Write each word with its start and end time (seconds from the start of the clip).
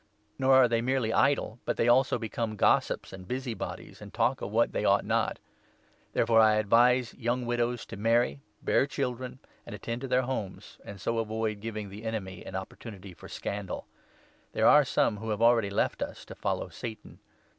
Nor 0.39 0.55
are 0.55 0.67
they 0.67 0.81
merely 0.81 1.13
idle, 1.13 1.59
but 1.63 1.77
they 1.77 1.87
also 1.87 2.17
become 2.17 2.55
gossips 2.55 3.13
and 3.13 3.27
busy 3.27 3.53
bodies, 3.53 4.01
and 4.01 4.11
talk 4.11 4.41
of 4.41 4.49
what 4.49 4.71
they 4.71 4.83
ought 4.83 5.05
not. 5.05 5.37
Therefore 6.13 6.39
I 6.41 6.55
advise 6.55 7.13
young 7.13 7.45
widows 7.45 7.81
14 7.81 7.85
to 7.85 8.01
marry, 8.01 8.39
bear 8.63 8.87
children, 8.87 9.37
and 9.63 9.75
attend 9.75 10.01
to 10.01 10.07
their 10.07 10.23
homes, 10.23 10.79
and 10.83 10.99
so 10.99 11.19
avoid 11.19 11.59
giving 11.59 11.89
the 11.89 12.03
enemy 12.03 12.43
an 12.43 12.55
opportunity 12.55 13.13
for 13.13 13.27
scandal. 13.29 13.85
There 14.53 14.65
15 14.65 14.73
are 14.73 14.85
some 14.85 15.17
who 15.17 15.29
have 15.29 15.41
already 15.43 15.69
left 15.69 16.01
us, 16.01 16.25
to 16.25 16.33
follow 16.33 16.69
Satan. 16.69 17.19